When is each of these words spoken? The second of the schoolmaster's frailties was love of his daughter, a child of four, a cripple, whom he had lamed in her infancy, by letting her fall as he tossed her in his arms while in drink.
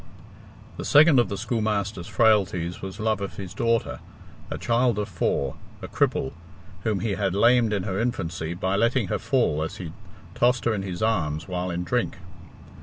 The 0.77 0.83
second 0.83 1.19
of 1.19 1.29
the 1.29 1.37
schoolmaster's 1.37 2.07
frailties 2.07 2.81
was 2.81 2.99
love 2.99 3.21
of 3.21 3.35
his 3.35 3.53
daughter, 3.53 3.99
a 4.49 4.57
child 4.57 4.97
of 4.97 5.07
four, 5.07 5.57
a 5.79 5.87
cripple, 5.87 6.33
whom 6.81 7.01
he 7.01 7.11
had 7.11 7.35
lamed 7.35 7.71
in 7.71 7.83
her 7.83 7.99
infancy, 7.99 8.55
by 8.55 8.75
letting 8.75 9.09
her 9.09 9.19
fall 9.19 9.61
as 9.61 9.77
he 9.77 9.93
tossed 10.33 10.65
her 10.65 10.73
in 10.73 10.81
his 10.81 11.03
arms 11.03 11.47
while 11.47 11.69
in 11.69 11.83
drink. 11.83 12.17